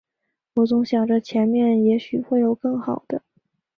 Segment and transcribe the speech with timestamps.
[0.55, 3.21] 我总想着前面也许会有更好的